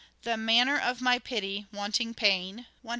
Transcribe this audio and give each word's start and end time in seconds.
"The 0.23 0.35
manner 0.35 0.79
of 0.79 0.99
my 0.99 1.19
pity— 1.19 1.67
wanting 1.71 2.15
pain" 2.15 2.65
(140). 2.81 2.89